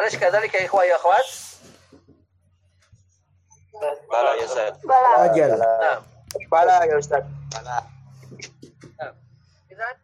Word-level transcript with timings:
أليس 0.00 0.16
كذلك 0.16 0.54
يا 0.54 0.66
إخوة 0.66 0.84
يا 0.84 0.96
أخوات؟ 0.96 1.26
بلى 4.10 4.40
يا 4.40 4.44
أستاذ 4.44 4.86
بلى. 4.86 5.30
أجل. 5.30 5.58
نعم. 5.58 6.02
بلى 6.52 6.72
يا 6.92 6.98
أستاذ. 6.98 7.20
بلى. 7.20 7.82
إذا 9.72 9.96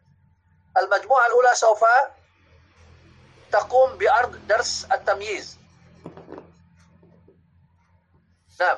المجموعة 0.77 1.25
الأولى 1.27 1.49
سوف 1.53 1.83
تقوم 3.51 3.97
بأرض 3.97 4.47
درس 4.47 4.87
التمييز. 4.91 5.57
نعم. 8.59 8.77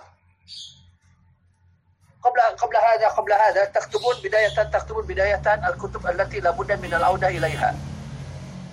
قبل 2.24 2.42
قبل 2.42 2.78
هذا 2.78 3.08
قبل 3.08 3.34
هذا 3.34 3.66
تكتبون 3.66 4.16
بداية 4.24 4.64
تكتبون 4.64 5.08
بداية 5.08 5.70
الكتب 5.70 6.08
التي 6.08 6.40
لابد 6.40 6.72
من 6.72 6.94
العودة 6.94 7.28
إليها. 7.28 7.76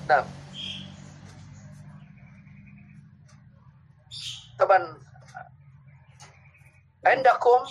نعم. 0.08 0.35
طبعا 4.58 4.98
عندكم 7.06 7.64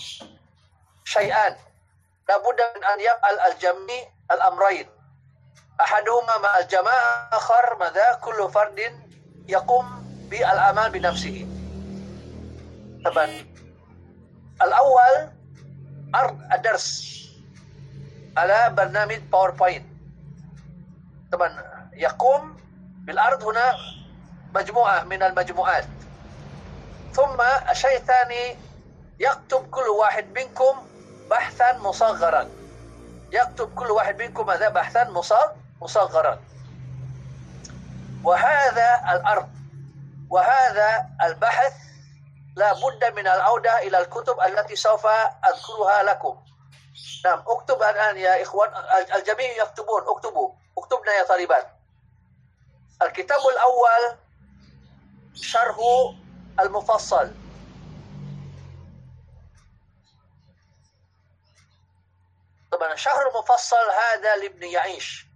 شيئان 1.04 1.56
لابد 2.30 2.62
من 2.76 2.84
أن 2.84 3.00
يفعل 3.00 3.52
الجميع 3.52 4.08
الأمرين 4.32 4.88
أحدهما 5.82 6.38
مع 6.44 6.60
الجماعة 6.60 7.30
آخر 7.34 7.76
ماذا 7.80 8.14
كل 8.22 8.52
فرد 8.52 8.80
يقوم 9.48 10.06
بالأعمال 10.30 10.92
بنفسه 10.92 11.48
طبعا 13.06 13.26
الأول 14.62 15.32
عرض 16.14 16.40
الدرس 16.54 17.16
على 18.38 18.70
برنامج 18.78 19.18
باوربوينت 19.18 19.86
طبعا 21.32 21.64
يقوم 21.94 22.58
بالعرض 23.06 23.44
هنا 23.44 23.74
مجموعة 24.56 25.04
من 25.04 25.24
المجموعات 25.24 25.86
ثم 27.16 27.42
الشيء 27.72 27.98
الثاني 27.98 28.58
يكتب 29.20 29.70
كل 29.72 29.88
واحد 30.00 30.26
منكم 30.40 30.88
بحثا 31.30 31.78
مصغرا. 31.78 32.50
يكتب 33.32 33.76
كل 33.76 33.92
واحد 33.92 34.22
منكم 34.22 34.50
هذا 34.50 34.70
بحثا 34.70 35.04
مصغ- 35.04 35.52
مصغرا. 35.82 36.40
وهذا 38.24 39.02
الأرض 39.12 39.50
وهذا 40.30 41.06
البحث 41.24 41.74
لا 42.56 42.74
بد 42.74 43.14
من 43.16 43.28
العودة 43.28 43.80
إلى 43.80 44.02
الكتب 44.02 44.40
التي 44.40 44.76
سوف 44.76 45.06
أذكرها 45.48 46.04
لكم. 46.04 46.38
نعم 47.26 47.44
اكتب 47.48 47.76
الآن 47.84 48.18
يا 48.18 48.42
إخوان 48.44 48.70
الجميع 49.16 49.64
يكتبون 49.64 50.02
اكتبوا. 50.08 50.52
اكتبنا 50.78 51.12
يا 51.12 51.24
طالبات. 51.28 51.68
الكتاب 53.02 53.40
الأول 53.40 54.18
شرح 55.34 55.76
المفصل. 56.60 57.32
طبعا 62.72 62.94
الشهر 62.94 63.30
المفصل 63.30 63.76
هذا 63.76 64.36
لابن 64.36 64.64
يعيش. 64.64 65.28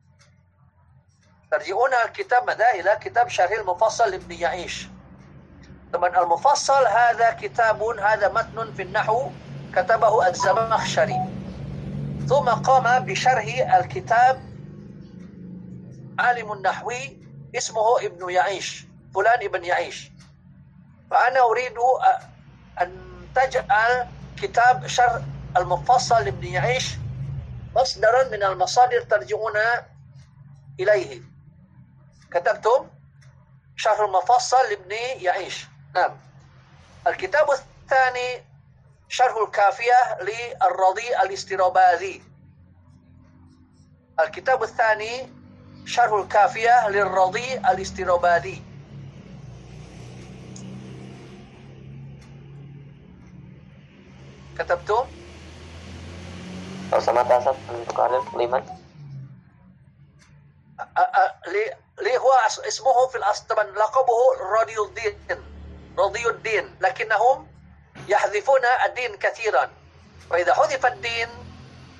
ترجعون 1.51 1.93
الكتاب 1.93 2.47
ماذا؟ 2.47 2.69
إلى 2.69 2.99
كتاب 3.01 3.27
شرح 3.27 3.51
المفصل 3.51 4.11
لابن 4.11 4.31
يعيش. 4.31 4.87
طبعا 5.93 6.23
المفصل 6.23 6.87
هذا 6.87 7.31
كتاب 7.31 7.83
هذا 7.83 8.33
متن 8.33 8.73
في 8.73 8.81
النحو 8.81 9.29
كتبه 9.75 10.27
الزمخشري. 10.27 11.19
ثم 12.27 12.49
قام 12.49 13.05
بشرح 13.05 13.75
الكتاب 13.75 14.49
عالم 16.19 16.51
النحوي 16.53 17.19
اسمه 17.57 17.99
ابن 18.01 18.29
يعيش 18.29 18.85
فلان 19.15 19.43
ابن 19.43 19.63
يعيش. 19.63 20.11
فأنا 21.11 21.39
أريد 21.39 21.77
أن 22.81 22.91
تجعل 23.35 24.07
كتاب 24.41 24.87
شرح 24.87 25.21
المفصل 25.57 26.23
لابن 26.25 26.47
يعيش 26.47 26.95
مصدرا 27.75 28.23
من 28.23 28.43
المصادر 28.43 29.01
ترجعون 29.01 29.53
إليه. 30.79 31.21
كتبتم 32.31 32.87
شرح 33.75 33.99
المفصل 33.99 34.57
لابن 34.69 34.91
يعيش. 35.25 35.67
نعم. 35.95 36.17
الكتاب 37.07 37.51
الثاني 37.51 38.43
شرح 39.09 39.35
الكافية 39.47 40.21
للرضي 40.21 41.17
الاستراباذي. 41.21 42.23
الكتاب 44.19 44.63
الثاني 44.63 45.33
شرح 45.85 46.13
الكافية 46.13 46.89
للرضي 46.89 47.57
الاستراباذي. 47.57 48.68
كتبتم 54.59 55.05
لو 56.93 56.99
سمحت 56.99 57.29
يا 57.31 57.37
أستاذ 57.37 57.55
أ- 60.99 61.49
لي 62.01 62.17
هو 62.17 62.31
اسمه 62.67 63.07
في 63.07 63.17
الأصل 63.17 63.47
طبعا 63.47 63.63
لقبه 63.63 64.19
رضي 64.61 64.77
الدين 64.79 65.41
رضي 65.97 66.27
الدين 66.29 66.75
لكنهم 66.81 67.47
يحذفون 68.07 68.65
الدين 68.85 69.15
كثيرا. 69.15 69.69
وإذا 70.31 70.53
حذف 70.53 70.85
الدين 70.85 71.29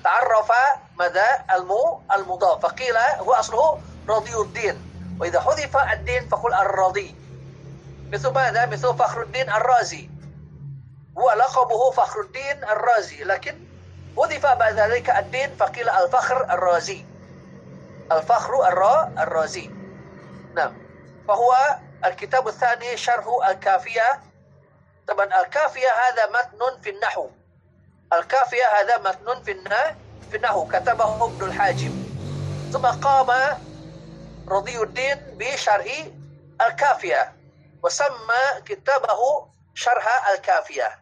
تعرف 0.04 0.52
ماذا؟ 0.98 1.44
المو 1.54 2.02
المضاف. 2.12 2.62
فقيل 2.62 2.96
هو 2.96 3.32
أصله 3.32 3.80
رضي 4.08 4.34
الدين. 4.36 4.76
وإذا 5.20 5.40
حذف 5.40 5.76
الدين 5.76 6.28
فقل 6.28 6.54
الرضي. 6.54 7.14
مثل 8.12 8.28
ماذا؟ 8.32 8.66
مثل 8.66 8.96
فخر 8.96 9.22
الدين 9.22 9.50
الرازي. 9.50 10.10
هو 11.20 11.30
لقبه 11.30 11.90
فخر 11.90 12.20
الدين 12.20 12.64
الرازي 12.64 13.24
لكن 13.24 13.66
حذف 14.16 14.46
بعد 14.46 14.74
ذلك 14.74 15.10
الدين 15.10 15.56
فقيل 15.56 15.88
الفخر 15.90 16.44
الرازي. 16.54 17.04
الفخر 18.12 18.68
الرا 18.68 19.14
الرازي. 19.18 19.70
نعم. 20.56 20.72
فهو 21.28 21.56
الكتاب 22.04 22.48
الثاني 22.48 22.96
شرح 22.96 23.24
الكافية. 23.48 24.22
طبعا 25.08 25.40
الكافية 25.40 25.88
هذا 25.88 26.26
متن 26.26 26.80
في 26.80 26.90
النحو. 26.90 27.30
الكافية 28.12 28.64
هذا 28.80 28.98
متن 28.98 29.42
في 29.42 29.54
في 30.30 30.36
النحو 30.36 30.68
كتبه 30.68 31.24
ابن 31.26 31.44
الحاجب 31.46 31.92
ثم 32.72 32.86
قام 32.86 33.60
رضي 34.48 34.82
الدين 34.82 35.36
بشرح 35.36 35.86
الكافية 36.60 37.36
وسمى 37.82 38.60
كتابه 38.64 39.50
شرح 39.74 40.28
الكافية. 40.28 40.99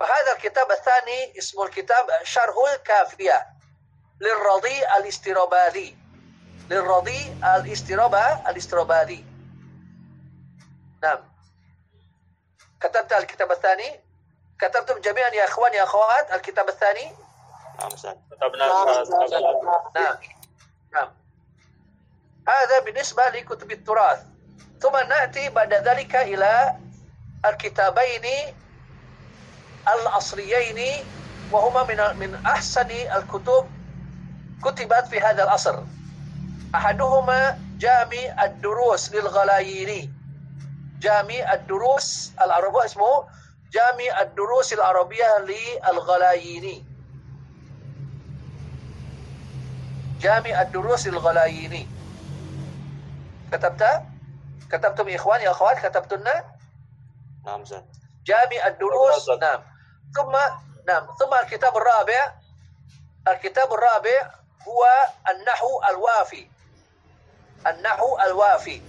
فهذا 0.00 0.32
الكتاب 0.36 0.70
الثاني 0.70 1.38
اسمه 1.38 1.64
الكتاب 1.64 2.06
شرح 2.22 2.54
الكافية 2.74 3.46
للرضي 4.20 4.86
الاستراباذي 4.98 5.96
للرضي 6.70 7.36
الاسترابا 7.44 8.50
الاستراباذي 8.50 9.24
نعم. 11.02 11.18
كتبت 12.80 13.12
الكتاب 13.12 13.52
الثاني؟ 13.52 14.00
كتبتم 14.60 15.00
جميعا 15.00 15.28
يا 15.28 15.44
إخوان 15.44 15.74
يا 15.74 15.82
أخوات 15.82 16.32
الكتاب 16.32 16.68
الثاني؟ 16.68 17.12
نعم 17.78 17.88
كتبنا. 18.30 18.66
نعم. 19.94 20.16
نعم. 20.92 21.14
هذا 22.48 22.78
بالنسبة 22.78 23.28
لكتب 23.28 23.72
التراث. 23.72 24.22
ثم 24.80 24.96
نأتي 24.96 25.48
بعد 25.48 25.74
ذلك 25.74 26.16
إلى 26.16 26.76
الكتابين 27.46 28.54
العصريين 29.94 31.06
وهما 31.52 31.84
من 31.84 32.18
من 32.18 32.46
أحسن 32.46 32.90
الكتب 32.90 33.66
كتبت 34.64 35.06
في 35.10 35.20
هذا 35.20 35.44
العصر. 35.44 35.84
أحدهما 36.74 37.58
جامع 37.78 38.44
الدروس 38.44 39.12
للغلاييني 39.12 40.10
جامع 41.00 41.52
الدروس 41.52 42.32
العربية 42.42 42.84
اسمه 42.84 43.28
جامع 43.72 44.20
الدروس 44.20 44.72
العربية 44.72 45.24
للغلاييني 45.38 46.84
جامع 50.20 50.62
الدروس 50.62 51.06
الغلاييني 51.06 51.88
كتبت؟ 53.52 54.02
كتبتم 54.70 55.08
يا 55.08 55.16
إخوان 55.16 55.40
يا 55.40 55.50
أخوات 55.50 55.86
كتبتن؟ 55.86 56.24
نعم 57.46 57.62
أستاذ 57.62 57.82
جامع 58.26 58.66
الدروس. 58.66 59.28
نعم. 59.40 59.60
ثم 60.16 60.36
نعم 60.86 61.06
ثم 61.18 61.34
الكتاب 61.34 61.76
الرابع 61.76 62.32
الكتاب 63.28 63.72
الرابع 63.72 64.30
هو 64.68 64.86
النحو 65.30 65.82
الوافي. 65.90 66.48
النحو 67.66 68.18
الوافي. 68.18 68.82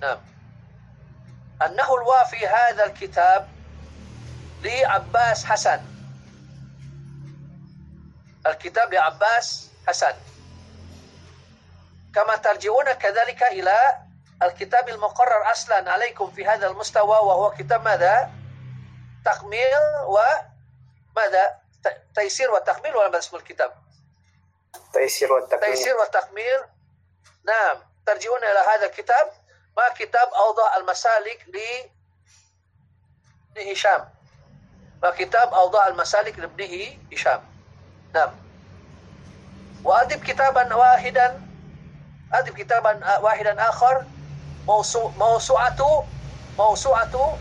نعم. 0.00 0.18
النحو 1.62 1.96
الوافي 1.96 2.46
هذا 2.46 2.84
الكتاب 2.84 3.48
لعباس 4.62 5.44
حسن. 5.44 5.80
الكتاب 8.46 8.94
لعباس 8.94 9.70
حسن. 9.88 10.14
كما 12.14 12.36
ترجعون 12.36 12.92
كذلك 12.92 13.42
إلى 13.42 13.78
الكتاب 14.42 14.88
المقرر 14.88 15.52
أصلا 15.52 15.92
عليكم 15.92 16.30
في 16.30 16.46
هذا 16.46 16.66
المستوى 16.66 17.16
وهو 17.16 17.50
كتاب 17.50 17.84
ماذا؟ 17.84 18.30
تكميل 19.24 19.78
وماذا؟ 20.06 21.58
ت- 21.84 22.02
تيسير 22.14 22.50
وتكميل 22.50 22.96
ولا 22.96 23.08
ما 23.08 23.18
اسم 23.18 23.36
الكتاب؟ 23.36 23.72
تيسير 24.92 25.32
والتكميل 25.32 25.62
تيسير 25.76 25.96
والتكميل 25.96 26.60
نعم 27.46 27.76
ترجعون 28.06 28.38
إلى 28.38 28.58
هذا 28.58 28.86
الكتاب 28.86 29.32
ما 29.76 29.88
كتاب 29.94 30.28
أوضاع 30.28 30.76
المسالك 30.76 31.44
ل 31.48 31.58
ابن 33.56 33.70
هشام 33.70 34.08
وكتاب 35.04 35.54
أوضاع 35.54 35.88
المسالك 35.88 36.38
لابنه 36.38 36.98
هشام 37.12 37.44
نعم 38.14 38.32
وأدب 39.84 40.24
كتابا 40.24 40.74
واحدا 40.74 41.40
أدب 42.32 42.54
كتابا 42.58 43.18
واحدا 43.18 43.68
آخر 43.68 44.04
موسوع 44.66 45.10
موسوعة 45.18 46.06
موسوعة 46.58 47.38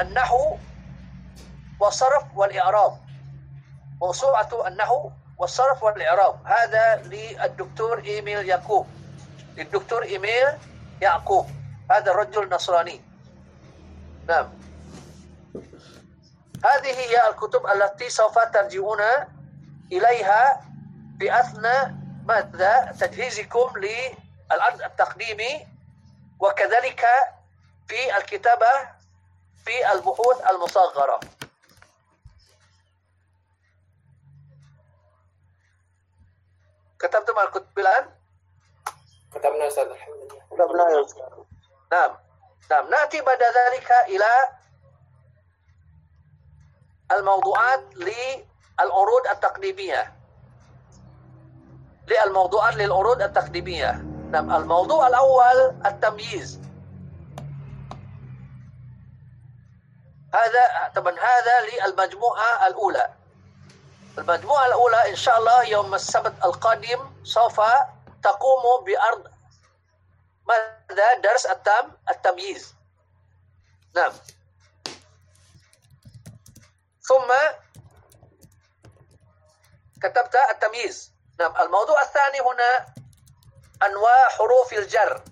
النحو 0.00 0.56
والصرف 1.80 2.24
والإعراب. 2.34 2.98
موسوعة 4.02 4.66
النحو 4.66 5.10
والصرف 5.38 5.82
والإعراب. 5.82 6.46
هذا 6.46 7.02
للدكتور 7.02 8.04
إيميل 8.04 8.48
يعقوب. 8.48 8.86
للدكتور 9.56 10.02
إيميل 10.02 10.46
يعقوب. 11.02 11.46
هذا 11.90 12.10
الرجل 12.10 12.42
النصراني. 12.42 13.00
نعم. 14.28 14.48
هذه 16.64 16.92
هي 16.92 17.28
الكتب 17.30 17.66
التي 17.66 18.10
سوف 18.10 18.38
ترجعون 18.38 19.00
إليها 19.92 20.62
في 21.18 21.40
أثناء 21.40 21.94
ماذا؟ 22.24 22.92
تجهيزكم 23.00 23.72
للعرض 23.76 24.82
التقديمي 24.82 25.66
وكذلك 26.40 27.04
في 27.88 28.16
الكتابة 28.16 28.99
في 29.64 29.92
البحوث 29.92 30.50
المصغرة. 30.50 31.20
كتبتم 36.98 37.38
الكتب 37.38 37.78
الآن؟ 37.78 38.10
كتبنا 39.34 39.68
أستاذ. 39.68 39.84
الحمد 39.84 40.14
لله. 40.14 40.42
كتبنا 40.50 40.84
يا 40.90 41.04
أستاذ. 41.04 41.22
نعم. 41.92 42.16
نعم. 42.70 42.88
نأتي 42.90 43.20
بعد 43.20 43.38
ذلك 43.42 43.90
إلى 44.08 44.30
الموضوعات 47.12 47.84
للعروض 47.96 49.26
التقديمية. 49.30 50.16
للموضوعات 52.06 52.74
للعروض 52.74 53.22
التقديمية. 53.22 53.92
نعم. 54.30 54.52
الموضوع 54.56 55.06
الأول 55.06 55.74
التمييز. 55.86 56.69
هذا 60.34 60.92
طبعا 60.94 61.12
هذا 61.12 61.60
للمجموعة 61.60 62.66
الأولى. 62.66 63.14
المجموعة 64.18 64.66
الأولى 64.66 65.10
إن 65.10 65.16
شاء 65.16 65.38
الله 65.38 65.62
يوم 65.62 65.94
السبت 65.94 66.44
القادم 66.44 67.24
سوف 67.24 67.60
تقوم 68.22 68.84
بأرض 68.84 69.28
ماذا؟ 70.48 71.14
درس 71.14 71.46
التم 71.46 71.92
التمييز. 72.10 72.74
نعم. 73.94 74.12
ثم 77.02 77.32
كتبت 80.02 80.36
التمييز. 80.50 81.12
نعم. 81.40 81.56
الموضوع 81.56 82.02
الثاني 82.02 82.40
هنا 82.40 82.86
أنواع 83.86 84.28
حروف 84.28 84.72
الجر. 84.72 85.24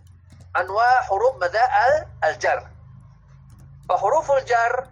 أنواع 0.56 1.00
حروف 1.02 1.36
ماذا؟ 1.36 1.62
الجر. 2.24 2.77
فحروف 3.88 4.30
الجر 4.30 4.86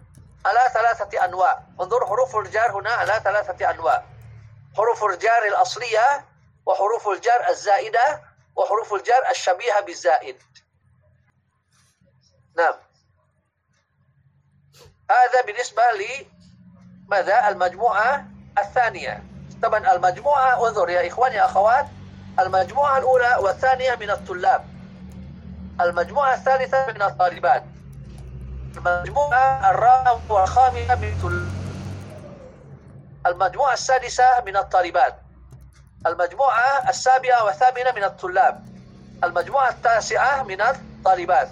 على 0.45 0.59
ثلاثة 0.73 1.25
أنواع. 1.25 1.63
انظر 1.81 2.05
حروف 2.05 2.35
الجر 2.35 2.71
هنا 2.71 2.89
على 2.89 3.21
ثلاثة 3.23 3.69
أنواع. 3.71 4.05
حروف 4.77 5.03
الجر 5.03 5.47
الأصلية 5.47 6.25
وحروف 6.65 7.07
الجر 7.07 7.49
الزائدة 7.49 8.21
وحروف 8.55 8.93
الجر 8.93 9.29
الشبيهة 9.31 9.81
بالزائد. 9.81 10.43
نعم. 12.57 12.73
هذا 15.11 15.41
بالنسبة 15.45 15.83
لي 15.97 16.27
ماذا 17.07 17.49
المجموعة 17.49 18.25
الثانية. 18.57 19.23
طبعا 19.63 19.95
المجموعة 19.95 20.67
انظر 20.67 20.89
يا 20.89 21.07
إخواني 21.07 21.35
يا 21.35 21.45
أخوات 21.45 21.87
المجموعة 22.39 22.97
الأولى 22.97 23.35
والثانية 23.35 23.95
من 23.95 24.09
الطلاب. 24.09 24.65
المجموعة 25.81 26.33
الثالثة 26.33 26.87
من 26.87 27.01
الطالبات. 27.01 27.63
المجموعة 28.77 29.71
الرابعة 29.71 30.21
والخامسة 30.29 30.95
من 30.95 31.17
المجموعة 33.27 33.73
السادسة 33.73 34.23
من 34.45 34.57
الطالبات. 34.57 35.15
المجموعة 36.07 36.89
السابعة 36.89 37.43
والثامنة 37.45 37.91
من 37.91 38.03
الطلاب. 38.03 38.63
المجموعة 39.23 39.69
التاسعة 39.69 40.43
من 40.43 40.61
الطالبات. 40.61 41.49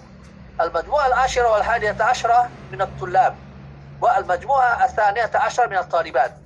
المجموعة 0.60 1.06
العاشرة 1.06 1.52
والحادية 1.52 1.96
عشرة 2.00 2.50
من 2.72 2.82
الطلاب. 2.82 3.36
والمجموعة 4.00 4.84
الثانية 4.84 5.30
عشر 5.34 5.68
من 5.68 5.76
الطالبات. 5.78 6.38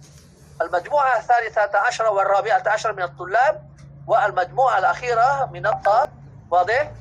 المجموعة 0.62 1.16
الثالثة 1.16 1.78
عشرة 1.78 2.10
والرابعة 2.10 2.62
عشر 2.66 2.92
من 2.92 3.02
الطلاب. 3.02 3.70
والمجموعة 4.06 4.78
الأخيرة 4.78 5.50
من 5.52 5.66
الطالب. 5.66 6.10
واضح؟ 6.50 6.92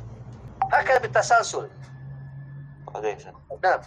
هكذا 0.73 0.97
بالتسلسل. 0.97 1.78
نعم. 3.63 3.79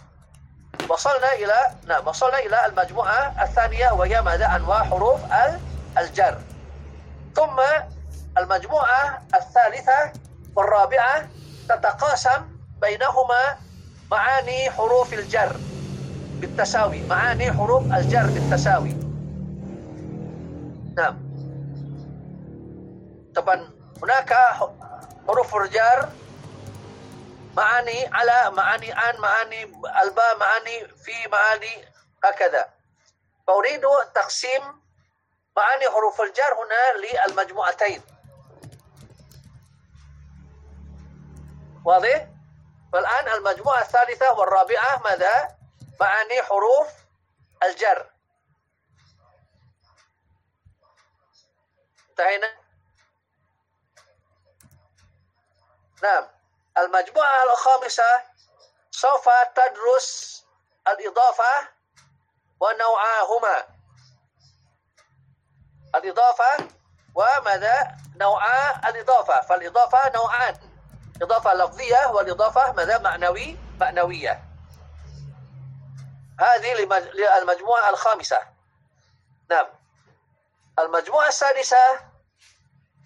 وصلنا 0.89 1.33
إلى 1.33 1.53
نعم 1.87 2.07
وصلنا 2.07 2.39
إلى 2.39 2.65
المجموعة 2.65 3.43
الثانية 3.43 3.91
وهي 3.91 4.21
ماذا؟ 4.21 4.55
أنواع 4.55 4.83
حروف 4.83 5.25
ال- 5.25 5.59
الجر. 5.97 6.37
ثم 7.35 7.59
المجموعة 8.37 9.21
الثالثة 9.35 10.11
والرابعة 10.55 11.27
تتقاسم 11.69 12.41
بينهما 12.81 13.57
معاني 14.11 14.71
حروف 14.71 15.13
الجر 15.13 15.55
بالتساوي. 16.39 17.01
معاني 17.07 17.51
حروف 17.53 17.83
الجر 17.93 18.25
بالتساوي. 18.25 18.95
نعم. 20.97 21.17
طبعا 23.35 23.69
هناك 24.03 24.33
حروف 25.27 25.55
الجر 25.55 26.09
معاني 27.53 28.05
على 28.13 28.51
معاني 28.51 28.91
عن 28.91 29.17
معاني 29.17 29.63
الباء 30.03 30.37
معاني 30.37 30.87
في 30.87 31.27
معاني 31.31 31.85
هكذا 32.23 32.73
فأريد 33.47 33.81
تقسيم 34.15 34.81
معاني 35.57 35.89
حروف 35.89 36.21
الجر 36.21 36.53
هنا 36.53 36.97
للمجموعتين 36.97 38.01
واضح؟ 41.85 42.27
فالآن 42.93 43.27
المجموعة 43.27 43.81
الثالثة 43.81 44.33
والرابعة 44.33 45.01
ماذا؟ 45.03 45.57
معاني 45.99 46.43
حروف 46.43 46.87
الجر 47.63 48.09
انتهينا؟ 52.09 52.53
نعم 56.03 56.27
المجموعة 56.77 57.43
الخامسة 57.43 58.03
سوف 58.91 59.29
تدرس 59.55 60.43
الإضافة 60.87 61.67
ونوعاهما. 62.59 63.67
الإضافة 65.95 66.67
وماذا؟ 67.15 67.97
نوعا 68.15 68.89
الإضافة. 68.89 69.41
فالإضافة 69.41 70.11
نوعان. 70.15 70.55
إضافة 71.21 71.53
لفظية 71.53 72.07
والإضافة 72.07 72.71
ماذا؟ 72.71 72.97
معنوي 72.97 73.57
معنوية. 73.79 74.43
هذه 76.39 76.73
لمج- 76.73 77.11
للمجموعة 77.15 77.89
الخامسة. 77.89 78.39
نعم. 79.49 79.67
المجموعة 80.79 81.27
السادسة 81.27 82.12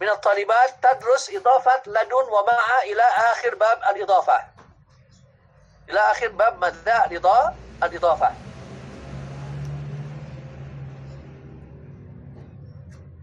من 0.01 0.09
الطالبات 0.09 0.69
تدرس 0.81 1.29
إضافة 1.29 1.81
لدن 1.87 2.13
ومع 2.13 2.81
إلى 2.83 3.01
آخر 3.01 3.55
باب 3.55 3.95
الإضافة. 3.95 4.43
إلى 5.89 5.99
آخر 5.99 6.27
باب 6.27 6.59
ماذا 6.59 7.05
الإضاءة 7.05 7.55
الإضافة. 7.83 8.31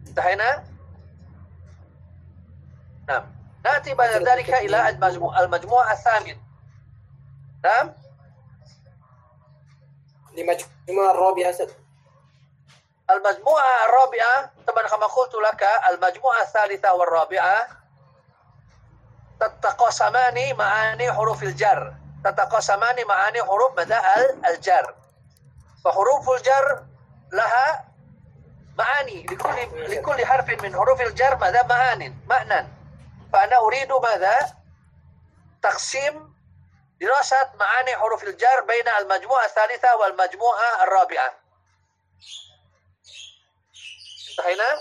انتهينا؟ 0.07 0.65
نعم. 3.09 3.35
نأتي 3.65 3.95
بعد 3.95 4.23
ذلك 4.23 4.51
إلى 4.55 4.89
المجموعة, 4.89 5.41
المجموعة 5.41 5.93
الثامن. 5.93 6.37
نعم؟ 7.65 7.95
لمجموعة 10.37 11.11
الرابعة 11.11 11.51
أستاذ 11.51 11.84
المجموعة 13.11 13.85
الرابعة 13.89 14.51
طبعا 14.67 14.89
كما 14.89 15.07
قلت 15.07 15.35
لك 15.35 15.69
المجموعة 15.91 16.43
الثالثة 16.43 16.95
والرابعة 16.95 17.69
تتقاسمان 19.41 20.57
معاني 20.57 21.13
حروف 21.13 21.43
الجر. 21.43 21.95
تتقاسمان 22.25 23.07
معاني 23.07 23.43
حروف 23.45 23.79
ال- 23.81 24.47
الجر. 24.47 24.95
فحروف 25.85 26.31
الجر 26.31 26.85
لها 27.33 27.85
معاني 28.79 29.27
لكل 29.27 29.95
لكل 29.97 30.27
حرف 30.27 30.49
من 30.63 30.75
حروف 30.77 31.01
الجر 31.01 31.37
ماذا 31.37 31.63
معان 31.63 32.17
معنى. 32.27 32.69
فأنا 33.33 33.57
أريد 33.59 33.93
ماذا؟ 33.93 34.55
تقسيم 35.63 36.35
دراسة 37.01 37.51
معاني 37.61 37.97
حروف 37.97 38.25
الجر 38.25 38.61
بين 38.69 38.89
المجموعة 38.89 39.45
الثالثة 39.45 39.97
والمجموعة 39.97 40.83
الرابعة. 40.85 41.33
انتهينا 44.39 44.81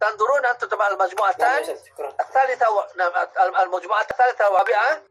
تنظرون 0.00 0.46
أنتم 0.46 0.68
يا 0.68 0.88
المجموعتان 0.92 1.76
الثالثة 2.20 2.70
و... 2.70 2.86
نعم 2.96 3.12
المجموعة 3.60 4.06
الثالثة 4.10 4.48
والرابعة 4.48 5.02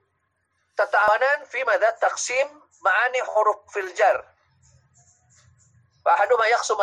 تتعاونان 0.77 1.45
في 1.45 1.63
ماذا 1.63 1.89
تقسيم 1.89 2.61
معاني 2.81 3.23
حروف 3.23 3.77
الجر. 3.77 4.25
فأحدهما 6.05 6.45
يقسم 6.45 6.81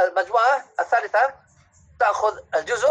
المجموعة 0.00 0.64
الثالثة 0.80 1.34
تأخذ 2.00 2.38
الجزء 2.54 2.88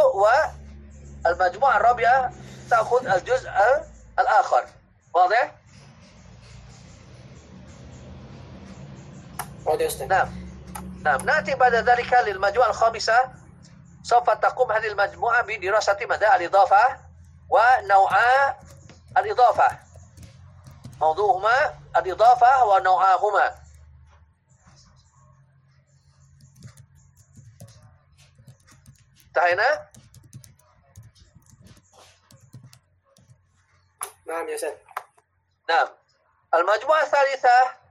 والمجموعة 1.26 1.78
الرابعة 1.78 2.32
تأخذ 2.70 3.08
الجزء 3.08 3.50
الآخر. 4.20 4.68
واضح؟ 5.14 5.52
واضح 5.54 5.56
يا 9.16 9.42
أستاذ 9.42 9.55
نعم. 10.08 10.30
نعم. 11.04 11.22
نأتي 11.22 11.56
بعد 11.56 11.74
ذلك 11.74 12.14
للمجموعة 12.14 12.70
الخامسة. 12.70 13.20
سوف 14.04 14.30
تقوم 14.30 14.72
هذه 14.72 14.88
المجموعة 14.88 15.42
بدراسة 15.42 15.98
مدى 16.02 16.28
الإضافة 16.28 16.98
ونوعا 17.50 18.56
الإضافة. 19.18 19.80
موضوعهما 21.02 21.80
الإضافة 21.98 22.66
ونوعاهما 22.66 23.56
انتهينا؟ 29.28 29.90
نعم 34.28 34.50
يا 34.50 34.56
أستاذ 34.56 34.74
نعم. 35.70 35.88
المجموعة 36.54 37.02
الثالثة 37.02 37.85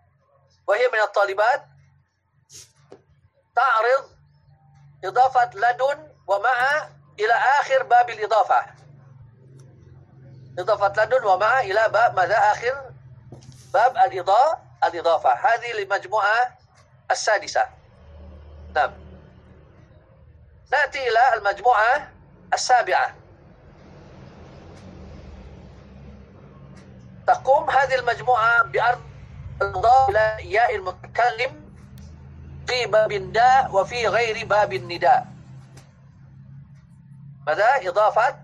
وهي 0.66 0.88
من 0.92 1.00
الطالبات 1.00 1.66
تعرض 3.56 4.10
إضافة 5.04 5.50
لدن 5.54 6.08
ومع 6.26 6.88
إلى 7.20 7.32
آخر 7.60 7.82
باب 7.82 8.10
الإضافة. 8.10 8.66
إضافة 10.58 11.04
لدن 11.04 11.24
ومع 11.24 11.60
إلى 11.60 11.88
باب 11.88 12.16
ماذا 12.16 12.38
آخر 12.38 12.90
باب 13.72 13.96
الإضاءة 13.96 14.62
الإضافة. 14.84 15.30
هذه 15.30 15.72
للمجموعة 15.72 16.58
السادسة. 17.10 17.64
نعم. 18.74 18.92
نأتي 20.72 21.08
إلى 21.08 21.34
المجموعة 21.34 22.12
السابعة. 22.54 23.14
تقوم 27.26 27.70
هذه 27.70 27.94
المجموعة 27.94 28.62
بأرض 28.62 29.13
الإضافة 29.62 30.08
إلى 30.08 30.52
ياء 30.52 30.76
المتكلم 30.76 31.64
في 32.66 32.86
باب 32.86 33.12
النداء 33.12 33.74
وفي 33.74 34.08
غير 34.08 34.46
باب 34.46 34.72
النداء 34.72 35.26
ماذا 37.46 37.66
إضافة 37.88 38.36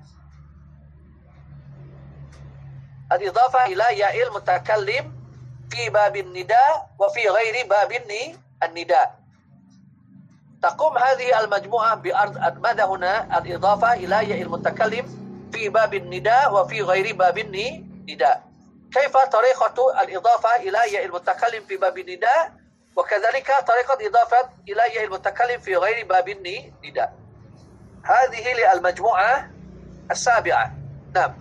الإضافة 3.12 3.64
إلى 3.66 3.98
ياء 3.98 4.28
المتكلم 4.28 5.12
في 5.70 5.90
باب 5.90 6.16
النداء 6.16 6.90
وفي 6.98 7.28
غير 7.28 7.66
باب 7.66 7.92
الني- 7.92 8.36
النداء 8.62 9.20
تقوم 10.62 10.98
هذه 10.98 11.40
المجموعة 11.40 11.94
بأرض 11.94 12.58
ماذا 12.58 12.84
هنا 12.84 13.38
الإضافة 13.38 13.92
إلى 13.92 14.30
ياء 14.30 14.42
المتكلم 14.42 15.06
في 15.52 15.68
باب 15.68 15.94
النداء 15.94 16.54
وفي 16.54 16.82
غير 16.82 17.16
باب 17.16 17.38
الني- 18.96 19.06
النداء 19.06 19.06
كيف 19.06 19.16
طريقة 19.16 20.00
الإضافة 20.02 20.56
إلى 20.56 20.78
ياء 20.94 21.04
المتكلم 21.04 21.64
في 21.66 21.76
باب 21.76 21.98
النداء 21.98 22.52
وكذلك 22.96 23.52
طريقة 23.66 24.06
إضافة 24.06 24.48
إلى 24.68 24.80
ياء 24.94 25.04
المتكلم 25.04 25.60
في 25.60 25.76
غير 25.76 26.06
باب 26.06 26.28
النداء 26.28 27.12
هذه 28.04 28.52
للمجموعة 28.52 29.50
السابعة 30.10 30.72
نعم 31.14 31.34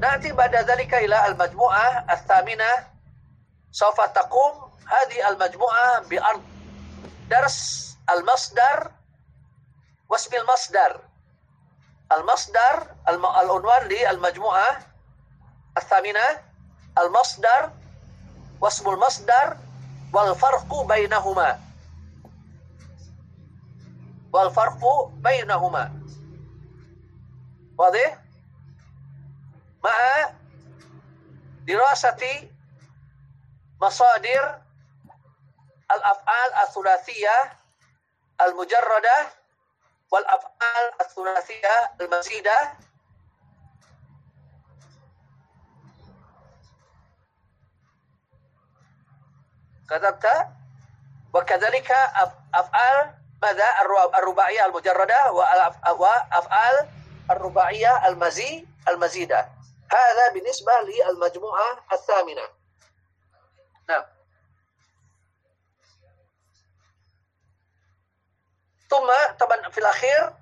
نأتي 0.00 0.32
بعد 0.32 0.56
ذلك 0.56 0.94
إلى 0.94 1.26
المجموعة 1.26 2.06
الثامنة 2.10 2.86
سوف 3.72 4.00
تقوم 4.00 4.70
هذه 4.88 5.28
المجموعة 5.28 6.00
بأرض 6.08 6.42
درس 7.30 7.88
المصدر 8.10 8.90
واسم 10.08 10.36
المصدر 10.36 11.00
المصدر 12.12 12.94
الم... 13.08 13.26
العنوان 13.26 13.88
للمجموعة 13.88 14.78
الثامنة 15.78 16.42
المصدر 16.98 17.70
واسم 18.60 18.90
المصدر 18.90 19.56
والفرق 20.12 20.82
بينهما. 20.82 21.60
والفرق 24.32 25.06
بينهما. 25.12 25.92
واضح؟ 27.78 28.18
مع 29.84 30.30
دراسة 31.66 32.48
مصادر 33.80 34.60
الأفعال 35.92 36.50
الثلاثية 36.68 37.58
المجردة 38.40 39.26
والأفعال 40.10 40.92
الثلاثية 41.00 41.92
المزيدة. 42.00 42.72
كتبت 49.90 50.26
وكذلك 51.34 51.92
أف- 51.92 52.38
أفعال 52.54 53.14
ماذا؟ 53.42 53.64
الرب- 53.82 54.14
الرباعية 54.14 54.66
المجردة 54.66 55.32
وأفعال 55.92 56.88
الرباعية 57.30 58.08
المزي 58.08 58.66
المزيدة. 58.88 59.48
هذا 59.92 60.32
بالنسبة 60.34 60.72
للمجموعة 60.82 61.84
الثامنة. 61.92 62.42
نعم. 63.88 64.04
ثم 68.90 69.10
طبعا 69.38 69.68
في 69.70 69.78
الأخير 69.78 70.32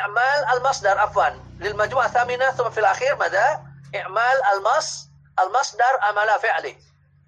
إعمال 0.00 0.44
المصدر 0.56 0.98
عفوا. 0.98 1.28
للمجموعة 1.58 2.06
الثامنة 2.06 2.50
ثم 2.50 2.70
في 2.70 2.80
الأخير 2.80 3.16
ماذا؟ 3.16 3.62
إعمال 3.96 4.42
المص 4.56 5.08
المصدر 5.40 5.98
عمل 6.00 6.28
فعله 6.40 6.76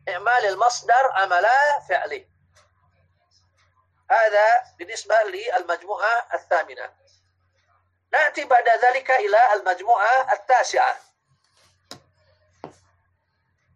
إعمال 0.08 0.46
المصدر 0.46 1.12
عمل 1.12 1.46
فعله 1.88 2.24
هذا 4.10 4.74
بالنسبة 4.78 5.14
للمجموعة 5.24 6.26
الثامنة. 6.34 6.90
نأتي 8.12 8.44
بعد 8.44 8.68
ذلك 8.84 9.10
إلى 9.10 9.38
المجموعة 9.54 10.32
التاسعة. 10.32 10.96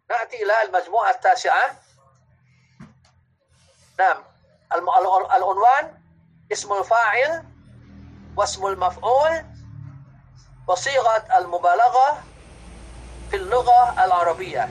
نأتي 0.09 0.43
إلى 0.43 0.61
المجموعة 0.61 1.09
التاسعة. 1.09 1.75
نعم. 3.99 4.23
العنوان 4.73 6.01
اسم 6.51 6.73
الفاعل 6.73 7.45
واسم 8.37 8.65
المفعول 8.67 9.45
وصيغة 10.67 11.37
المبالغة 11.37 12.23
في 13.29 13.35
اللغة 13.35 14.05
العربية. 14.05 14.69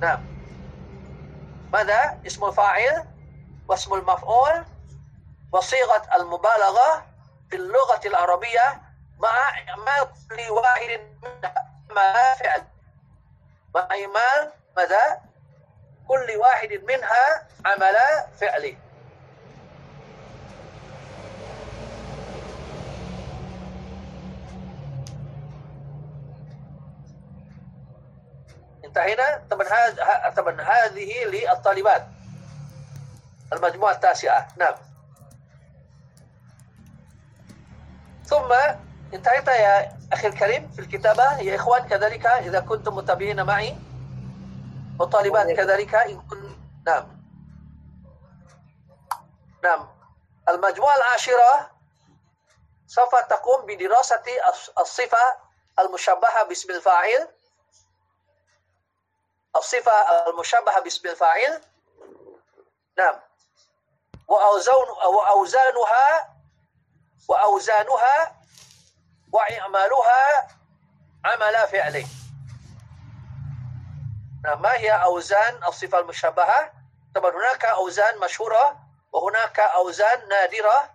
نعم. 0.00 0.20
ماذا؟ 1.72 2.20
اسم 2.26 2.44
الفاعل 2.44 3.04
واسم 3.68 3.94
المفعول 3.94 4.64
وصيغة 5.52 6.02
المبالغة 6.16 7.06
في 7.50 7.56
اللغة 7.56 8.00
العربية 8.06 8.82
مع 9.18 9.48
إعمال 9.68 10.08
كل 10.30 10.50
واحد 10.50 11.00
منها. 11.22 12.34
فعل 12.34 12.64
مع 13.74 13.80
إعمال 13.80 14.52
ماذا؟ 14.76 15.20
كل 16.08 16.36
واحد 16.36 16.72
منها 16.72 17.46
عمل 17.66 17.96
فعله. 18.40 18.76
انتهينا 28.86 29.42
طبعا 29.50 29.66
هذا 29.68 30.32
طبعا 30.36 30.60
هذه 30.60 31.24
للطالبات. 31.24 32.06
المجموعة 33.52 33.92
التاسعة. 33.92 34.48
نعم. 34.56 34.74
ثم 38.24 38.52
انتهيت 39.14 39.48
يا 39.48 39.98
أخي 40.12 40.26
الكريم 40.26 40.72
في 40.72 40.78
الكتابة. 40.78 41.38
يا 41.40 41.56
إخوان 41.56 41.88
كذلك 41.88 42.26
إذا 42.26 42.60
كنتم 42.60 42.94
متابعين 42.96 43.42
معي 43.42 43.76
والطالبات 44.98 45.46
كذلك 45.50 45.94
إن 45.94 46.20
كن... 46.20 46.56
نعم. 46.86 47.16
نعم. 49.64 49.88
المجموعة 50.48 50.96
العاشرة 50.96 51.70
سوف 52.86 53.14
تقوم 53.14 53.66
بدراسة 53.66 54.22
الصفة 54.80 55.18
المشبهة 55.78 56.44
باسم 56.48 56.70
الفاعل. 56.70 57.28
الصفة 59.56 59.92
المشبهة 60.28 60.80
باسم 60.80 61.08
الفاعل؟ 61.08 61.60
نعم. 62.98 63.20
وأوزان 64.28 64.88
وأوزانها 65.14 66.36
وأوزانها 67.28 68.36
وإعمالها 69.32 70.48
عمل 71.24 71.68
فعله 71.68 72.06
نعم 74.44 74.62
ما 74.62 74.72
هي 74.72 74.90
أوزان 74.90 75.64
الصفة 75.64 75.98
المشبهة 75.98 76.72
طبعا 77.14 77.30
هناك 77.30 77.64
أوزان 77.64 78.18
مشهورة 78.18 78.76
وهناك 79.12 79.60
أوزان 79.60 80.28
نادرة. 80.28 80.90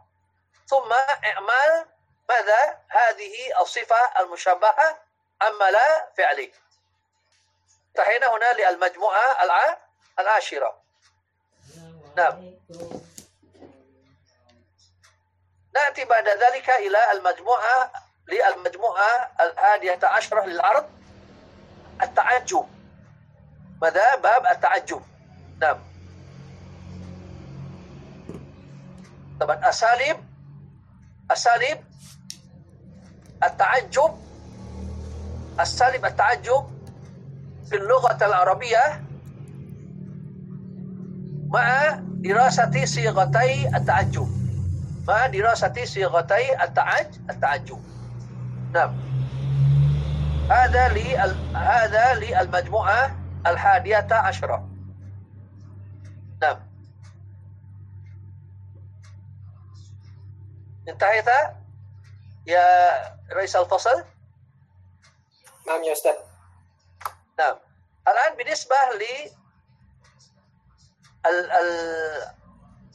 ثم 0.67 0.93
إعمال 1.25 1.85
ماذا؟ 2.29 2.79
هذه 2.89 3.61
الصفة 3.61 4.19
المشبهة 4.19 4.97
عمل 5.41 5.77
فعله 6.17 6.51
انتهينا 7.91 8.27
هنا 8.27 8.71
للمجموعة 8.71 9.37
العاشرة. 10.19 10.81
نعم. 12.17 12.51
نأتي 15.75 16.05
بعد 16.05 16.27
ذلك 16.27 16.69
إلى 16.69 17.11
المجموعة 17.11 17.91
للمجموعة 18.27 19.31
الحادية 19.41 19.99
عشرة 20.03 20.45
للعرض. 20.45 20.89
التعجب 22.01 22.67
ماذا؟ 23.81 24.15
باب 24.15 24.45
التعجب 24.51 25.01
نعم. 25.61 25.79
طبعا 29.39 29.69
أساليب. 29.69 30.17
أساليب. 31.31 31.83
التعجب 33.43 34.31
أساليب 35.59 36.05
التعجب 36.05 36.80
في 37.71 37.77
اللغة 37.77 38.25
العربية 38.25 39.03
مع 41.47 41.99
دراسة 42.01 42.85
صيغتي 42.85 43.67
التعجب. 43.77 44.27
مع 45.07 45.27
دراسة 45.27 45.85
صيغتي 45.85 46.63
التعج 46.63 47.07
التعجب. 47.29 47.83
نعم. 48.73 48.99
هذا 50.49 50.87
لي 50.87 51.17
هذا 51.55 52.13
للمجموعة 52.13 53.15
الحادية 53.47 54.07
عشرة. 54.11 54.69
نعم. 56.41 56.59
انتهيت؟ 60.89 61.25
يا 62.47 62.63
رئيس 63.33 63.55
الفصل. 63.55 64.03
نعم 65.67 65.83
يا 65.83 65.91
أستاذ. 65.91 66.30
نعم 67.41 67.57
الآن 68.07 68.35
بالنسبة 68.37 68.75
ل 68.75 69.03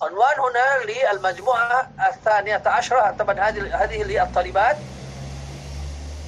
العنوان 0.03 0.41
هنا 0.41 0.79
للمجموعة 0.85 1.91
الثانية 2.09 2.63
عشرة. 2.67 3.11
طبعا 3.11 3.41
هذه 3.41 3.85
هذه 3.85 4.03
للطالبات 4.03 4.77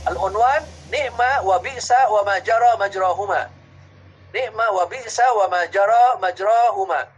العنوان 0.09 0.63
نعمة 0.93 1.43
وبئس 1.43 1.93
وما 2.11 2.39
جرى 2.39 2.77
مجراهما. 2.81 3.51
نعمة 4.35 4.71
وبئس 4.71 5.21
وما 5.37 5.65
جرى 5.65 6.05
مجراهما. 6.23 7.09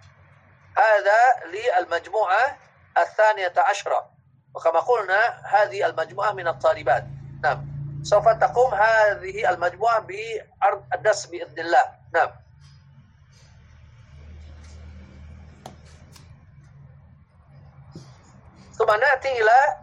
هذا 0.76 1.20
للمجموعة 1.46 2.58
الثانية 2.98 3.54
عشرة. 3.56 4.10
وكما 4.54 4.80
قلنا 4.80 5.42
هذه 5.44 5.86
المجموعة 5.86 6.32
من 6.32 6.48
الطالبات. 6.48 7.04
نعم. 7.42 7.69
سوف 8.02 8.28
تقوم 8.28 8.74
هذه 8.74 9.50
المجموعة 9.50 10.00
بعرض 10.00 10.84
الدرس 10.94 11.26
بإذن 11.26 11.58
الله 11.58 11.84
نعم 12.14 12.30
ثم 18.78 18.90
نأتي 19.00 19.28
إلى 19.42 19.76